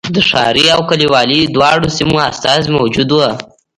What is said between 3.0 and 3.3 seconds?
و.